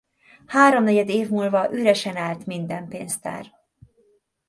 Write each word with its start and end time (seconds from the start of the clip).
Háromnegyed 0.45 1.09
év 1.09 1.29
múlva 1.29 1.71
üresen 1.73 2.17
állt 2.17 2.45
minden 2.45 2.87
pénztár. 2.87 3.51